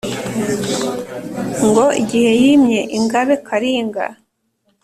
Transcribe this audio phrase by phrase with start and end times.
[1.65, 4.05] Ngo igihe yimye Ingabe Kalinga